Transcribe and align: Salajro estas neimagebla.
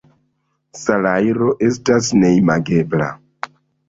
Salajro 0.83 1.49
estas 1.67 2.09
neimagebla. 2.21 3.11